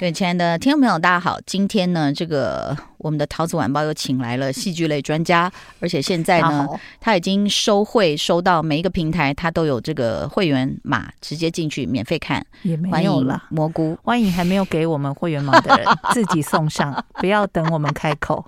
[0.00, 1.38] 各位亲爱的听众朋友，大家好！
[1.44, 6.66] 今天呢，这个我们的桃子晚报又请来了戏剧类专家，而且现在呢，
[6.98, 12.42] 他已经收会收到每一个平台，他都有这个会员码，直接进去免费看。
[12.62, 18.42] 也没有了，蘑菇，欢迎还没有给我们会员码的人 自己送上，不要等我们开口。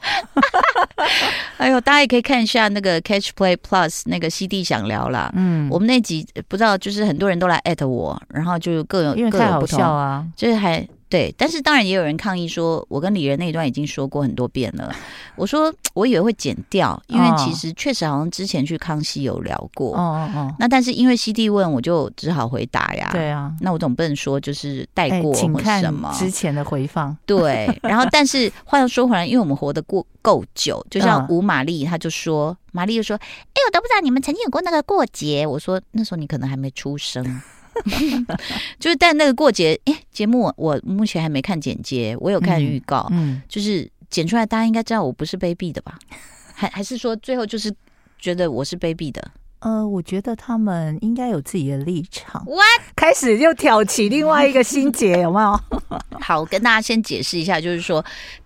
[1.59, 5.31] 哎呦，大家也可以看一下那个 Catch Play Plus 那个 CD 想聊啦。
[5.37, 10.89] 嗯，我们那集不知道，就是很多人都来艾特我，然后就各有因为太好笑啊，就是还。
[11.13, 14.91] 对，但是当然也有人抗议说，我跟李仁那一段已经说过很多遍了。
[15.37, 19.95] 我说我以为会剪掉，因为其实确实好像之前去康熙有聊过。
[19.95, 20.55] 哦哦哦。
[20.59, 23.11] 那但是因为 CD 问，我就只好回答呀。
[23.13, 23.53] 对啊。
[23.61, 26.11] 那我总不能说就是带过或什么。
[26.15, 27.15] 之前的回放。
[27.27, 27.79] 对。
[27.83, 37.43] 然后，但是话又说回来，因为我们活得过够久，就像吴玛丽，她就说，玛丽就说：“哎，我都不知道你们曾经有过那个过节。”我说那时候你可能还没出生。
[38.79, 45.99] 就是，但那个过节，哎，节目我，我目前还没看剪接，我有看预告，嗯，嗯，就是剪出来，大家应该知道我不是卑鄙的吧？
[46.55, 47.75] 还还是说最后就是
[48.19, 49.31] 觉得我是卑鄙的？
[49.63, 52.45] 呃，我觉得他们应该有自己的立场。
[52.47, 52.83] What？
[52.97, 55.61] 开始又挑起另外一个心结， 有没有？
[56.21, 58.05] 好，我跟大家先解释一下，就是说，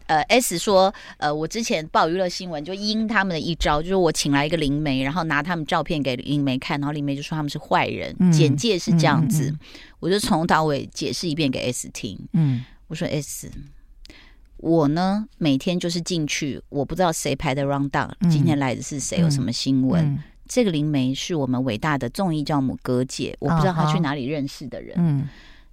[0.09, 9.59] 呃，S 说，呃，我之前报娱乐新闻就阴他们的一招，就是我请来一个灵媒，然后拿他们照片给灵媒看，然后灵媒就说他们是坏人，嗯、简介是这样子，嗯嗯嗯、
[10.01, 12.19] 我就从头到尾解释一遍给 S 听。
[12.35, 13.51] 嗯，我说 S，
[14.59, 20.05] 我呢每天就是进去，我不知道谁排的 round down，今天来的是谁，有什么新闻。
[20.05, 24.95] 嗯嗯这个灵媒是我们伟大的综艺教母哥姐，我不知道她去哪里认识的人。
[24.99, 25.29] 嗯，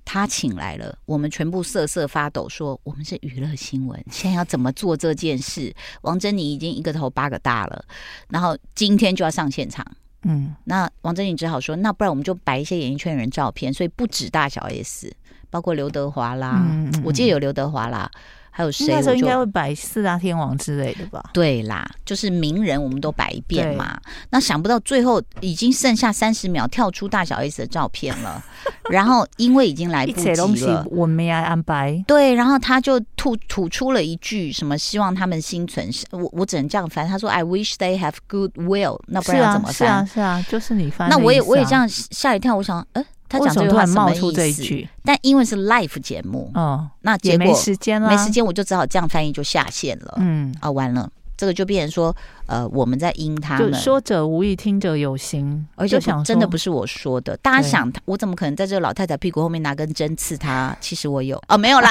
[0.05, 5.73] 他请来了，我们全部瑟瑟发抖，说我们是娱乐新闻， 现在要怎么做这件事？
[6.01, 7.85] 王珍妮已经一个头八个大了，
[8.29, 9.85] 然后今天就要上现场。
[10.23, 15.13] 嗯，那王珍妮只好说，那不然我们就摆一些演艺圈人照片，所以不止大小 S，
[15.49, 18.09] 包括刘德华啦，嗯嗯、我记得有刘德华啦。
[18.55, 18.85] 还有谁？
[18.87, 21.23] 那时候应该会摆四大天王之类的吧？
[21.33, 23.99] 对啦，就是名人，我们都摆一遍嘛。
[24.29, 28.43] 那想不到最后已经剩下三十秒，跳出大小 S 的照片了。
[28.91, 32.03] 然后因为已经来 不及了，我们要安排。
[32.05, 35.89] 对，然后他就吐吐出了一句什么，希望他们心存。
[36.11, 37.07] 我我只能这样翻。
[37.07, 39.75] 他说：“I wish they have good will。”那不然要怎么翻？
[39.75, 41.15] 是啊，是啊，就是你翻、啊。
[41.15, 43.03] 那我也我也这样吓一跳，我想，呃。
[43.33, 50.13] 他讲这句话冒出这一句，但因为是 live 节目，哦，那结果没时间了，没时间，我就只好这样翻译就下线了。
[50.17, 57.35] 嗯，啊，完了，这个就变成说，呃，我们在阴他们，说者无意，听者有心，而且想真的不是我说的。
[57.37, 60.77] 大家想，我怎么可能在这个老太太屁股后面拿根针刺她？
[60.79, 61.89] 其实我有，哦，没有啦。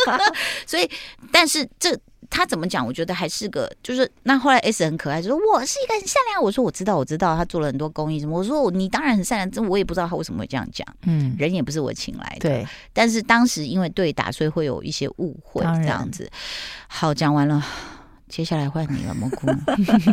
[0.66, 0.90] 所以，
[1.32, 1.98] 但是这。
[2.28, 2.86] 他怎么讲？
[2.86, 6.42] 我觉得还是个，就是那后来 S 很可爱，就说我是一个很善良。
[6.42, 8.38] 我说我知道，我知道他做了很多公益什么。
[8.38, 10.86] 我说你当然很善良，这我也不知道他为什么会这样讲。
[11.02, 12.48] 嗯，人也不是我请来的。
[12.48, 16.30] 对，但是当时因为对打，所以会有一些误会这样子。
[16.88, 17.64] 好，讲完了，
[18.28, 19.46] 接下来换你了，蘑菇。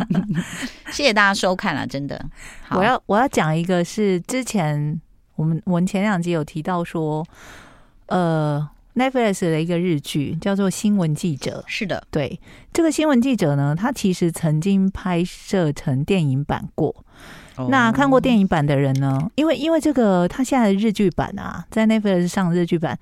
[0.92, 2.24] 谢谢大家收看了，真的。
[2.70, 5.00] 我要我要讲一个，是之前
[5.36, 7.26] 我们我们前两集有提到说，
[8.06, 8.68] 呃。
[8.94, 12.40] Netflix 的一个日剧叫做《新闻记者》，是的，对
[12.72, 16.94] 这个新闻记者呢，他其实曾经拍摄成电影版过。
[17.56, 17.68] Oh.
[17.70, 22.98] 那看过电影版的人呢，因为因为这个他现在的日剧版啊，在 Netflix 上日剧版。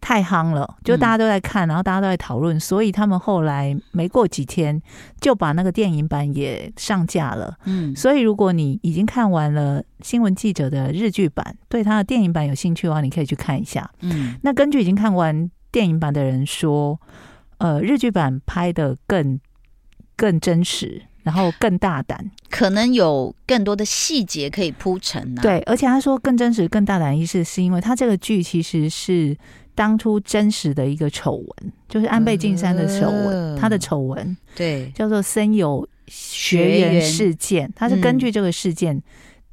[0.00, 4.80] 太夯了，就大家都在看，嗯、然后大家都在讨论，所以他们后来没过几天
[5.20, 7.54] 就把那个电影版也上架了。
[7.66, 13.88] 嗯，所以如果你已经看完了新闻记者的日剧版，对他的电影版有兴趣的话，你可以去看一下。
[14.00, 16.98] 嗯，那根据已经看完电影版的人说，
[17.58, 19.38] 呃，日剧版拍的更
[20.16, 25.42] 更真实，然后更大胆，可能有更多的细节可以铺陈啊。
[25.42, 29.36] 对，而且他说更真实、更大胆的意思是因为他这个剧其实是。
[29.80, 39.02] 当初真实的一个丑闻，就是安倍晋三的丑闻，呃、他的丑闻，对，叫做森友学员事件，他是根据这个事件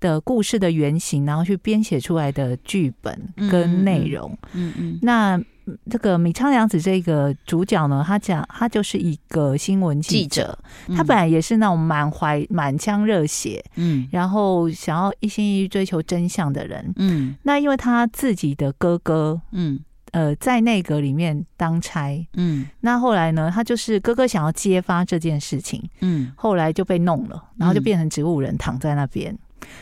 [0.01, 3.17] 的故事的原型，嗯、然后去编写出来的剧本
[3.49, 4.37] 跟内容。
[4.51, 4.67] 嗯。
[4.67, 4.99] 嗯，嗯嗯。
[5.01, 5.41] 那
[5.89, 10.59] 这个米仓凉子这个主角呢，他讲他就是一个新闻记者，记者。
[10.87, 19.79] 嗯、他本来也是那种满怀满腔热血，嗯，然后想要一心一意追求真相的人，嗯，那因为他自己的哥哥，嗯。
[20.11, 29.37] 呃，在内阁里面当差，嗯，那后来呢，他就是哥哥想要揭发这件事情，嗯，后来就被弄了，然后就变成植物人躺在那边，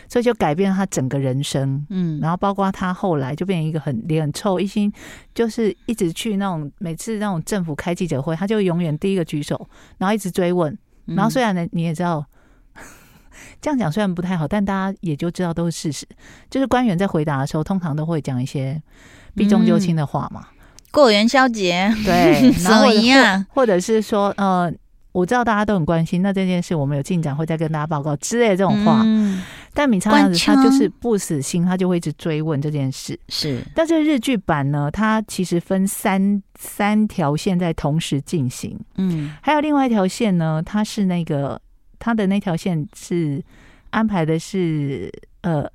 [0.10, 1.86] 所以就改变了他整个人生。
[1.90, 4.92] 嗯，然后包括他后来就变成一个很脸很臭，一心
[5.34, 9.68] 就是一直去那种每次那种政府开记者会，他就永远第一个举手，
[9.98, 10.78] 然后一直追问。
[11.06, 12.26] 然后虽然呢，你也知道。
[13.62, 16.08] 这样讲虽然不太好，但大家也就知道都是事实。
[16.50, 18.82] 就是官员在回答的时候，通常都会讲一些
[19.36, 20.58] 避重就轻的话嘛，嗯、
[20.92, 24.72] 过元宵节，对， 然后一样，或者是说，呃，
[25.12, 29.02] 我知道大家都很关心，那这件事我们有进展会再跟大家报告之类的这种话。
[29.06, 29.44] 嗯、
[29.74, 33.20] 但米仓凉子他就是不死心，他就会一直追问这件事。
[33.30, 38.80] 是，但这个日剧版呢，它其实分三三条线在同时进行。
[38.96, 41.62] 嗯，还有另外一条线呢，它是那个。
[41.98, 43.42] 它的那条线是
[43.90, 45.10] 安排的是，
[45.42, 45.66] 呃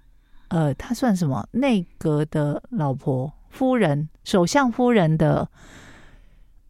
[0.48, 5.48] 呃，他算什么内阁的老婆夫人，首相夫人的，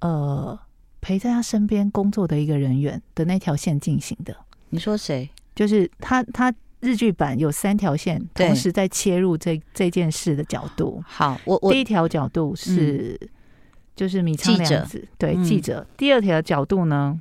[0.00, 0.58] 呃，
[1.00, 4.36] 陪在他身边工作的一个人员的那条线进行的。
[4.70, 5.30] 你说谁？
[5.54, 11.02] 就是他，他日剧版有三条线同时在切入这这件事的角度。
[11.06, 13.28] 好，我我第一条角度是、嗯、
[13.94, 15.86] 就是米仓凉子，对、嗯、记者。
[15.96, 17.20] 第二条角度呢，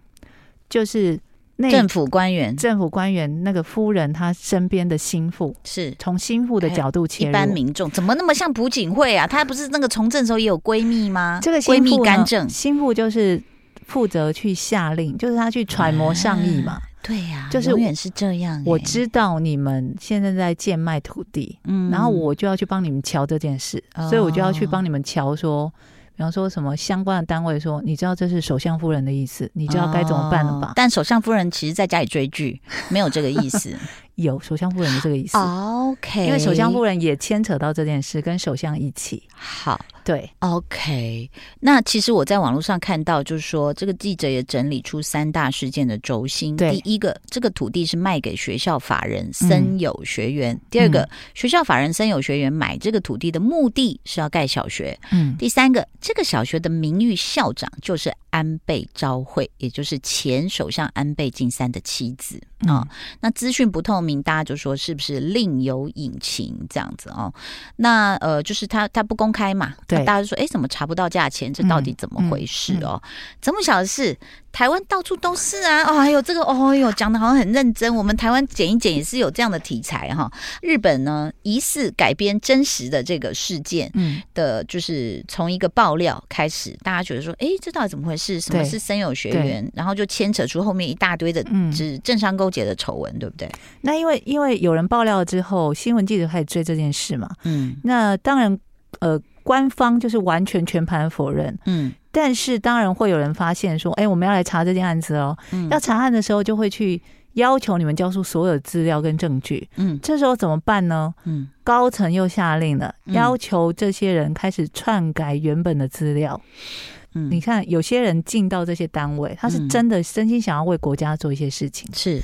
[0.70, 1.20] 就是。
[1.68, 7.30] 政府官员，政府官员那个夫人，她身边的心腹是从心腹的角度切入。
[7.30, 9.28] 一般民众怎么那么像朴槿惠啊？
[9.28, 11.40] 她不是那个从政时候也有闺蜜吗？
[11.42, 13.42] 这个闺蜜干政，心腹就是
[13.86, 16.80] 负责去下令，就是他去揣摩上意嘛。
[17.02, 18.62] 对呀，就是永远是这样。
[18.66, 25.72] 我知道你们现在在贱卖土地，嗯，然后我就要去帮你们瞧这件事，所以我就要去帮你们乔说。
[26.20, 30.68] 比方说什么相关的单位说，你知道这是首相夫人的意思，你知道该怎么办了吧？
[30.68, 33.74] 哦，但首相夫人其实在家里追剧，没有这个意思。
[34.20, 35.38] 有首相夫人的这个意思。
[35.38, 39.24] OK，因为首相夫人也牵扯到这件事，跟首相一起。
[39.34, 39.80] 好。
[40.02, 41.30] 对，OK。
[41.60, 46.58] 那其实我在网络上看到，就是说这个记者也整理出三大事件的轴心。
[46.58, 62.88] 第一个，这个土地是卖给学校法人森友学员；嗯、第二个，学校法人森友学员买这个土地的目的是要盖小学；嗯，第三个，这个小学的名誉校长就是安倍昭惠，也就是前首相安倍晋三的妻子啊、哦。
[63.22, 67.34] 那资讯不透明，大家就说是不是另有隐情这样子哦？
[67.78, 69.76] 那呃，就是他他不公开嘛？
[69.88, 70.04] 对。
[70.06, 71.54] 大家就说：“哎，怎么查不到价钱？
[71.54, 73.02] 这到底怎么回事哦？
[73.42, 74.18] 这么小的事，
[74.52, 75.84] 台湾到处都是啊！
[75.84, 77.94] 哦，还有这个，哦哟，讲的好像很认真。
[77.94, 80.32] 我们台湾剪一剪也是有这样的题材哈。
[80.62, 88.40] 日本呢，疑似改编真实的这个事件，嗯，的就是从一个爆料开始，大家觉得说，哎，这到底怎么回事？
[88.40, 89.70] 什么是森友学员？
[89.76, 93.48] 然后就牵扯出后面一大堆的，嗯是政商勾结的丑闻，对不对？
[93.82, 98.60] 那因为因为有人爆料之后，新闻记者开始追这件事嘛，嗯，那当然，
[99.00, 107.02] 呃。”官方就是完全全盘否认，嗯，但是当然会有人发现说，哎、欸，我们要来查这件案子哦，嗯，要查案的时候就会去
[107.34, 111.12] 要求你们交出所有资料跟证据，嗯，这时候怎么办呢？
[111.24, 122.22] 嗯，高层又下令了，要求这些人开始篡改原本的资料，嗯，你看有些人进到这些单位，他是真的真心想要为国家做一些事情，是，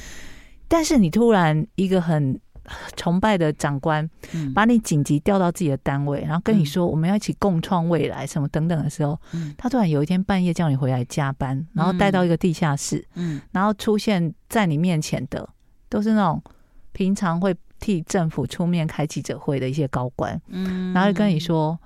[0.68, 2.40] 但是你突然一个很。
[2.98, 4.10] 崇拜的长官，
[4.56, 9.16] 把你紧急调到自己的单位，然后跟你说我们要一起共创未来什么等等的时候，
[9.56, 13.06] 他突然有一天半夜叫你回来加班，然后带到一个地下室，
[13.52, 15.48] 然后出现在你面前的
[15.90, 16.42] 都是那种
[16.92, 20.42] 平常会替政府出面开记者会的一些高官，
[20.92, 21.80] 然后就跟你说，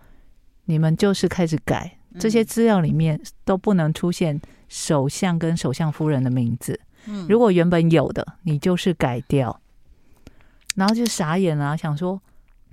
[0.64, 6.80] 你们就是开始改这些资料里面都不能出现首相跟首相夫人的名字，
[7.28, 9.60] 如果原本有的，你就是改掉。
[10.76, 12.22] 然后就傻眼了，想说，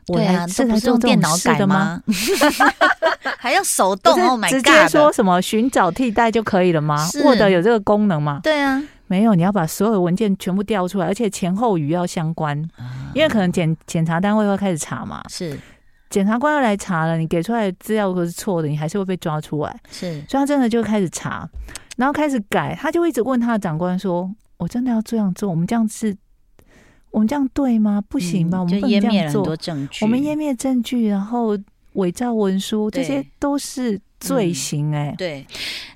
[0.08, 2.02] 我啊，这不是用电脑改的吗？
[3.38, 8.40] 还要手动哦，直接说什么寻找替代就可以了吗？Word 有这个功能吗？
[8.42, 12.56] 对啊，没有，你要把所有文件全部调出来，而且前后语要相关，
[13.14, 15.22] 因为可能检检查单位会开始查嘛。
[15.28, 15.58] 是，
[16.10, 19.80] 检察官要来查了，你给出来的资料如果是错的，你还是会被抓出来。
[19.90, 21.48] 是，所以他真的就开始查，
[21.96, 25.50] 然后开始改，他就一直问他的长官说：“我真的要这样做？
[25.50, 26.16] 我们这样是？”
[27.12, 28.02] 我们这样对吗？
[28.10, 28.58] 不行吧？
[28.58, 29.42] 嗯、我们不能这样做。
[30.02, 31.56] 我们湮灭证据，然后
[31.94, 34.98] 伪造文书，这些都是罪行、欸。
[34.98, 35.46] 哎、嗯，对，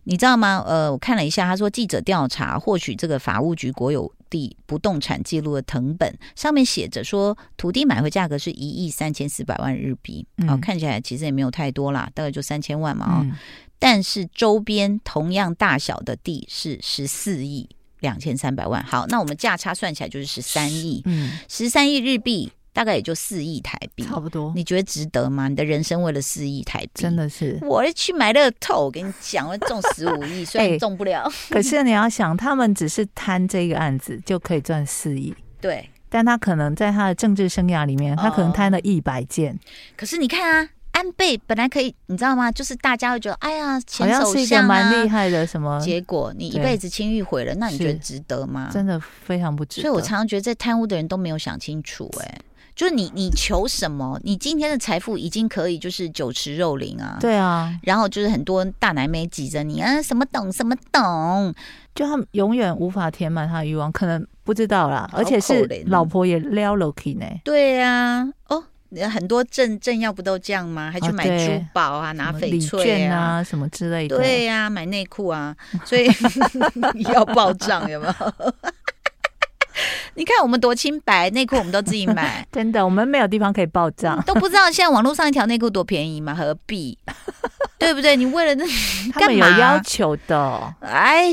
[0.05, 0.65] 你知道吗？
[0.67, 10.25] 呃，我看了一下，他说记者调查获取这个法务局国有地不动产记录的藤本，上面写着说土地买回价格是一亿三千四百万日币。
[10.49, 13.19] 哦，看起来其实也没有太多啦，大概就三千万嘛。
[13.19, 13.37] 哦，嗯、
[13.79, 17.69] 但是周边同样大小的地是十四亿。
[18.01, 24.53] 两千三百万，好，那我们价差算起来就是十三亿，嗯，十三亿日币大概也就四亿台币，差不多。
[24.55, 25.49] 你觉得值得吗？
[25.49, 27.59] 你的人生为了四亿台币，真的是。
[27.63, 35.89] 我去买乐透，我跟你讲，我中十五亿，虽然 中不了，可是你要想，他们只是贪这个案子就可以赚四亿，对。
[36.09, 39.59] 但他可能在他的政治生涯里面，他可能贪了一百件。
[39.97, 40.71] 可是你看啊。
[40.93, 42.51] 安倍本来可以，你知道吗？
[42.51, 45.81] 就是大家会觉得，哎呀，前首相、蛮厉害的什么？
[45.81, 48.69] 结果你一辈子清誉毁了，那你觉得值得吗？
[48.71, 49.83] 真的非常不值得。
[49.83, 52.27] 所以我常常觉得，在贪污的人都没有想清楚、欸。
[52.27, 52.39] 哎，
[52.75, 54.19] 就是你，你求什么？
[54.23, 57.17] 你今天的财富已经可以就是酒池肉林啊。
[57.21, 57.75] 对啊。
[57.83, 61.55] 然后就是很多大奶妹挤着你啊，什么懂什么懂，
[61.95, 65.09] 就他们永远无法填满他的欲望，可能不知道啦。
[65.13, 66.93] 而且是老婆也撩了。
[67.45, 68.65] 对呀、啊，哦。
[69.09, 70.91] 很多政政要不都这样吗？
[70.93, 74.17] 还去买珠宝啊，啊拿翡翠啊，啊，什么之类的。
[74.17, 76.11] 对呀、啊，买内裤啊，所以
[77.15, 78.15] 要报账有没有？
[80.15, 82.47] 你看我们多清白，内裤我们都自己买。
[82.53, 86.35] 真的，我们没有地方可以报账，都不知道现在网络上一条内裤多便宜嘛？
[86.35, 86.99] 何必？
[87.79, 88.15] 对不对？
[88.15, 88.65] 你为了那
[89.15, 91.33] 他们有要求的，哎，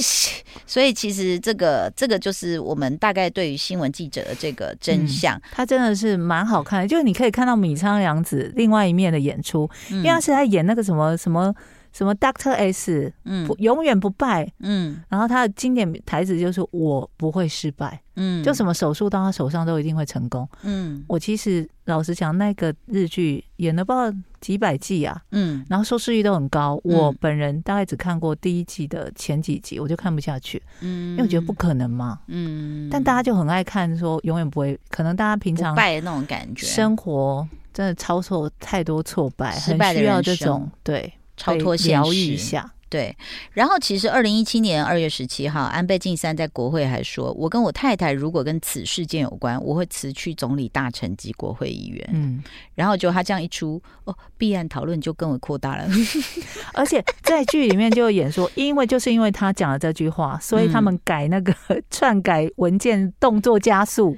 [0.65, 5.35] 所以其实这个这个就是我们大概对于新闻记者的这个真相。
[5.35, 11.53] 嗯、他真的是蛮好看的，就是你可以看到米仓凉子另外一面的演出，嗯、因为他是在演那个什么什么。
[11.97, 41.11] 什么 Doctor S，嗯，永远不败，嗯，然后他的经典台词就是我不会失败，嗯，就什么手术到他手上都一定会成功，嗯，我其实老实讲，那个日剧演了不知道几百季啊，嗯，然后收视率都很高，我本人大概只看过第一季的前几集，我就看不下去，嗯，因为我觉得不可能嘛，嗯，但大家就很爱看，说永远不会，可能大家平常败的那种感觉，生活真的遭受太多挫败，很需要这种对。
[41.37, 43.15] 超脱现实一下，对。
[43.53, 52.43] 然后，其实二零一七年二月十七号，安倍晋三在国会还说：“我跟我太太如果跟此事件有关，我会辞去总理大臣及国会议员。”嗯。
[52.73, 55.87] 然后就他这样一出，哦，弊案讨论就更为扩大了。
[56.73, 61.53] 而且在剧里面就演说，因为就是因为他讲了这句话，所以他们改那个
[61.91, 64.17] 篡改文件动作加速，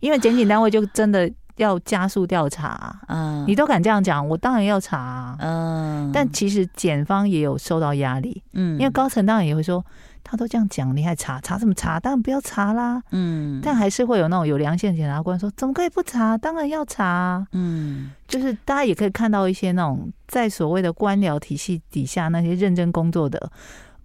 [0.00, 1.30] 因为检警单位就真的。
[1.56, 6.10] 要加速调查，嗯，你都敢这样讲，我当然要查，嗯。
[6.12, 9.84] 但其实检方也有受到压力，嗯，因为高层当然也会说，
[10.22, 12.00] 他都这样讲，你还查查什么查？
[12.00, 13.60] 当然不要查啦，嗯。
[13.62, 16.36] 但还是会有那种有良心的检察官说，怎么可以不查？
[16.36, 18.10] 当然要查，嗯。
[18.26, 23.50] 就是大家也可以看到一些那种在所谓的官僚体系底下那些认真工作的，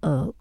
[0.00, 0.32] 呃。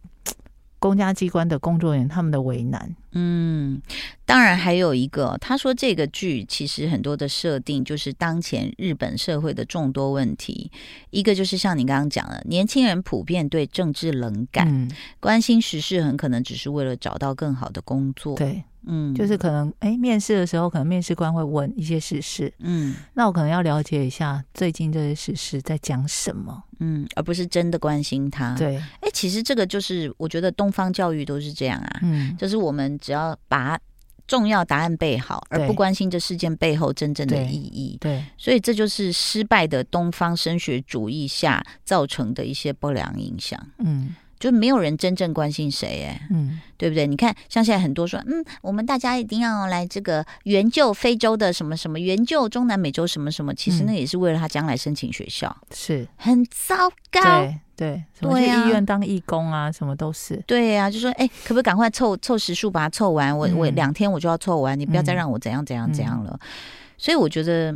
[0.80, 3.82] 公家机关的工作人员他们的为难，嗯，
[4.26, 10.72] 当然还有一个，他说这个剧其实很多的设定就是当前日本社会的众多问题，
[11.10, 18.64] 一个就是像你刚刚讲的，年轻人普遍对政治冷感，嗯、关心时事很可能只是为了找到更好的工作，对。
[18.86, 28.56] 嗯，就是可能哎，面试的时候，可能面试官会问一些时事，嗯，那我可能要了解一下最近这些时事在讲什么，嗯，而不是真的关心他。
[28.56, 33.80] 对，哎，其实这个就是我觉得东方教育都是这样啊，嗯，就是我们只要把
[34.28, 37.98] 重要答案背好，而不关心这事件背后真正的意义。
[38.00, 43.60] 对，对，所以这就是失败的东方升学主义下造成的一些不良影响。
[43.80, 44.16] 嗯。
[44.39, 47.05] 就没有人真正关心谁，哎，嗯，对不对？
[47.05, 57.22] 你看，像现在很多说，嗯，我们大家一定要来这个援救非洲的什么什么，援救中南美洲什么什么，其实那也是为了他将来申请学校，是很糟糕。
[57.22, 60.41] 对对，什么去医院当义工啊，什么都是。
[60.48, 63.38] 对呀，就说，哎，可不可以赶快凑凑时数把它凑完？
[63.38, 66.39] 我我两天我就要凑完，你不要再让我怎样怎样怎样了。
[66.98, 67.75] 所以我觉得。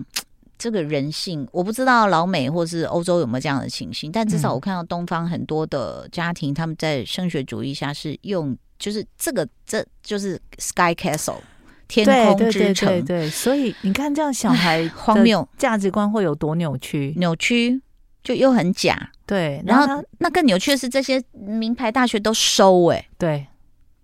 [0.58, 11.40] 这个人性，我不知道老美或是欧洲有没有这样的情形，但至少我看到东方很多的家庭，他们在升学主义下是用，就是这个，这就是 Sky Castle
[11.88, 17.82] 天空之城，对对对，对，所以你看这样小孩 荒谬价值观会有多扭曲，扭曲
[18.24, 23.48] 就又很假，对，然后，那更扭曲的是这些名牌大学都收哎、欸，对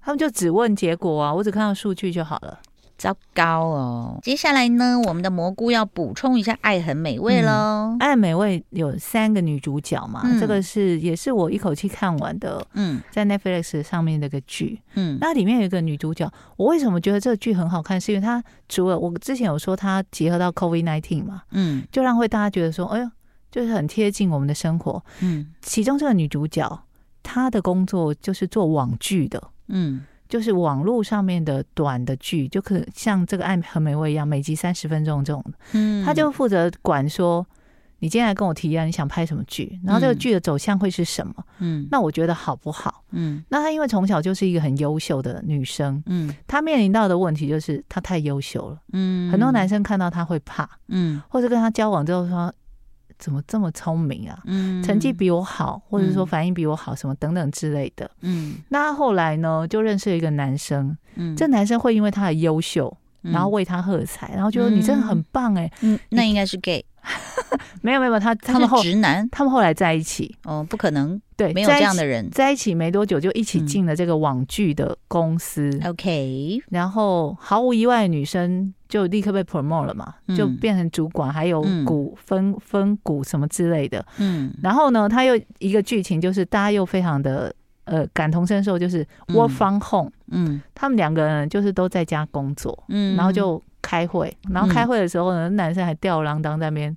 [0.01, 2.60] 他们就只问结果啊，我只看到数据就好了。
[3.00, 4.20] 糟糕哦！
[4.22, 7.96] 接下来呢，我们的蘑菇要补充一下《爱很美味》喽。
[7.96, 12.62] 嗯，《爱很美味》有三个女主角嘛，嗯、这个是也是我一口气看完的。
[12.74, 18.00] 嗯，在 Netflix 上面那个剧，嗯，那里面有一个女主角，我为什么觉得这个剧很好看？
[18.00, 23.10] 是因为它除了我之前有说它结合到 COVID nineteen 嘛，嗯，就让会大家觉得说，哎呦，
[23.50, 25.01] 就是很贴近我们的生活。
[25.22, 26.84] 嗯，其中这个女主角，
[27.24, 29.41] 她的工作就是做网剧的。
[29.70, 30.01] 嗯。
[30.29, 35.43] 就是网络上面的短的剧，就可像这个《爱很美味》一样，每集三十分钟这种。
[35.74, 37.43] 嗯，他就负责管说，
[37.98, 41.33] 你今天来跟我提案，你想拍什么剧，然后这个剧的走向会是什么？
[41.57, 43.03] 嗯，那我觉得好不好？
[43.09, 52.53] 嗯，那他因为从小就是一个很优秀的女生，嗯，她面临到的问题就是她太优秀了，嗯，很多男生看到她会怕，嗯，或者跟她交往之后说。
[53.19, 54.39] 怎么这么聪明啊？
[54.45, 58.09] 嗯，成绩比我好，或者说反应比我好，什么等等之类的。
[58.21, 60.97] 嗯，那后来呢，就认识了一个男生。
[61.15, 65.71] 嗯，这男生会因为他的优秀然后为他喝彩，然后觉得你真的很棒哎、欸。
[65.81, 66.83] 嗯，那应该是 gay。
[67.81, 75.71] 没有没有，他他们后直男，他们后来在一起哦，不可能，对，没有这样的人，在一起没多久就一起进了这个网剧的公司。
[75.85, 84.05] OK，然后毫无意外，女生就立刻被 promote 了嘛，就变成主管，还有股分分股什么之类的。
[84.17, 87.53] 嗯，然后呢，他又一个剧情就是大家又非常的
[87.86, 90.12] 呃感同身受，就是 work from home。
[90.31, 93.63] 嗯，他们两个人就是都在家工作，嗯，然后就。
[93.81, 96.96] 开会，然后开会的时候呢，嗯、男生还吊儿郎当在那边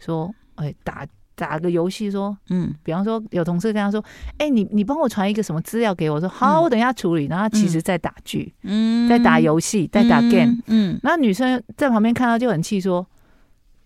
[0.00, 1.06] 说：“哎，打
[1.36, 4.04] 打个游戏，说，嗯，比方说有同事跟他说，
[4.38, 7.26] 哎，你你帮我传一个什么资料给我，说好，我等一下处理。
[7.26, 13.06] 然后他其实在打剧，嗯，在打游戏，在打 game，嗯，嗯，那女生在旁边看到就很气，说。”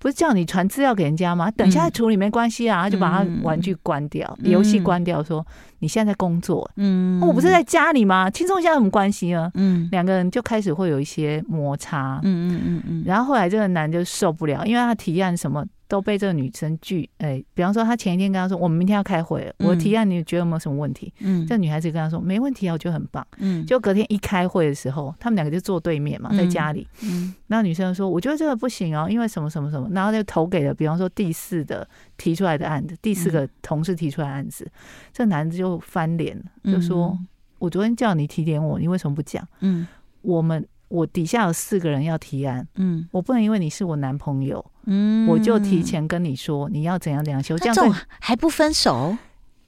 [0.02, 1.50] 不是叫你传资料给人家吗？
[1.50, 5.46] 等一下处理没关系啊，他就把他玩具关掉，游戏关掉，说
[5.80, 8.30] 你现在在工作，嗯，我不是在家里吗？
[8.30, 9.50] 轻松一下有什么关系呢？
[9.52, 15.62] 嗯，两个人就开始会有一些摩擦，嗯嗯嗯嗯，然后后来这个男就受不了，因为他提案什么。
[15.90, 21.12] 都被这个女生拒，哎，比方说她前一天跟她说，我们明天要开会了，我提案你觉得有没有什么问题？
[21.18, 23.26] 嗯，这女孩子跟她说没问题啊，我觉得很棒。
[23.38, 26.86] 嗯，就隔天一开会的时候，他们两个就坐对面嘛，在家里。
[27.02, 31.84] 嗯，那女生说，我觉得这个不行哦，因为什么什么什么，然后就投给了，比方说第四的
[32.16, 34.70] 提出来的案子，第四个同事提出来的案子，
[35.12, 37.18] 这男的就翻脸，就说，
[37.58, 39.44] 我昨天叫你提点我，你为什么不讲？
[39.58, 39.88] 嗯，
[40.22, 40.64] 我们。
[40.90, 49.16] 我底下有四个人要提案，嗯，我不能因为你是我男朋友，嗯，我就提前跟你说你要怎样怎样修，这样还不分手，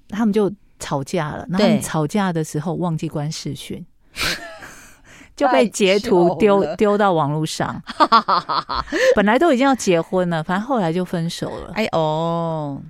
[0.08, 1.46] 他们就吵架了。
[1.50, 3.84] 然后吵架的时候忘记关视讯，
[5.36, 7.82] 就被截图丢丢到网络上。
[9.14, 11.72] 本来都已经要结婚了，反正后来就分手了。
[11.74, 12.80] 哎哦，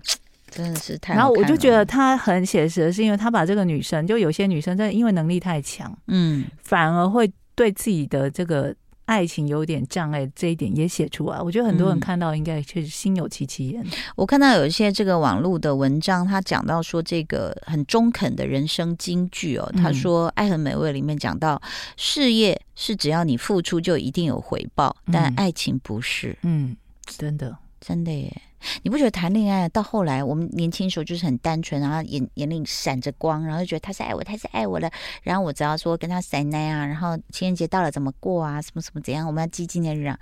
[0.50, 1.14] 真的是太……
[1.14, 7.30] 然后我就觉得他很写实，是因为他把这个女生，就有些女生真的因为能力太强，嗯，反而会。
[7.54, 11.40] 对自己的这个爱情有点障碍，这一点也写出来。
[11.40, 13.84] 我觉得很多人看到应该确实心有戚戚焉。
[14.16, 19.70] 我看到有一些这个网络的文章，他讲到说这个很中肯的人生金句哦。
[19.76, 21.60] 他说《爱很美味》里面讲到，
[21.96, 26.38] 事业是只要你付出就一定有回报，但爱情不是。
[26.42, 28.42] 嗯，真的，真的耶。
[28.82, 34.90] 你不觉得谈恋爱到后来，我们年轻时候就是很单纯，然后眼眼里闪着光，然后就觉得他是爱我，他是爱我的。
[35.22, 40.18] 然后我只要说跟他塞奶啊，然后情人节到了怎么过啊，什么什么怎样，我们要激进的让。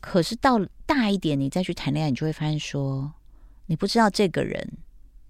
[0.00, 3.12] 可是到大一点，你再去谈恋爱，你就会发现说，
[3.66, 4.78] 你不知道这个人。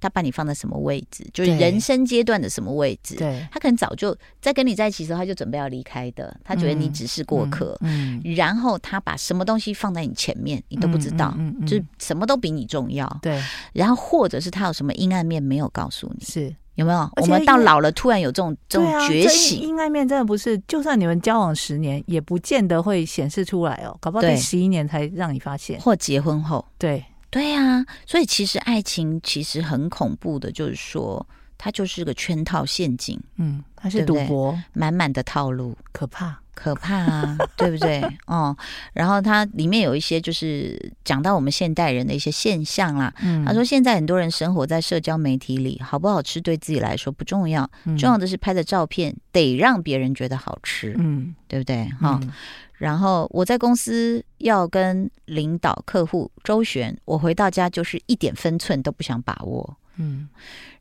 [0.01, 1.27] 他把你放在什么位置？
[1.33, 3.17] 就是人生阶段的什么位置？
[3.17, 6.35] 对，他可能早就在跟你在一起的时候，他就准备要离开的。
[6.45, 13.09] 他觉得你只是过客，嗯，嗯，然后他把什么东西放在你前面，你都不知道，嗯，嗯，嗯，就是什么都比你重要。
[13.23, 17.11] 对，然后或者是他有什么阴暗面没有告诉你，是有没有？
[17.21, 27.05] 我们到老了突然有这种这种觉醒，阴暗面真的不是，就算你们交往十年，也不见得会显示出来哦，搞不好第十一年才让你发现，或结婚后，对。
[27.31, 31.27] 对、啊，所以其实爱情其实很恐怖的，就是说
[31.59, 38.03] 它就是个圈套陷阱，嗯，它是赌博，满满的套路，可怕，可怕啊， 对不对？
[38.27, 38.57] 哦，
[38.95, 43.13] 然后它里面有一些就是讲到我们现代人的一些现象啦。
[43.23, 51.85] 嗯，他说现在很多人生活在社交媒体里，好不好吃对自己来说不重要，嗯、重要的是拍的照片得让别人觉得好吃，嗯，对不对？
[52.01, 52.33] 哈、嗯。
[52.79, 59.77] 哦然后我在公司要跟领导、客户周旋，我回到家就是一点分寸都不想把握。
[59.97, 60.29] 嗯，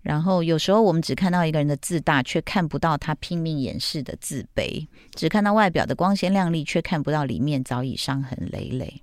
[0.03, 9.01] 然后有时候我们只看到一个人的自大，却看不到他拼命掩饰的自卑；只看到外表的光鲜亮丽，却看不到里面早已伤痕累累。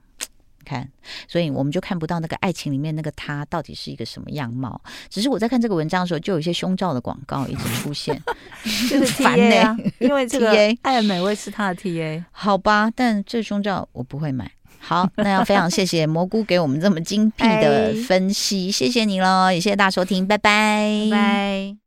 [0.64, 0.88] 看，
[1.28, 4.80] 所以我们就看不到那个爱情里面那个他到底是一个什么样貌。
[5.08, 8.20] 只是我在看这个文章的时候，就有一些胸罩的广告一直出现，
[8.90, 10.50] 就是 TA 啊，因为 这个
[10.82, 12.90] 爱很美味是他的 TA， 好吧？
[12.94, 14.50] 但这胸罩我不会买。
[14.78, 21.83] 好，那要非常谢谢蘑菇给我们这么精辟的分析，谢谢你喽，也谢谢大家收听，拜拜，拜拜。